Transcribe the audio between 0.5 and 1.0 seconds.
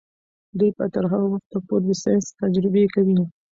دوی به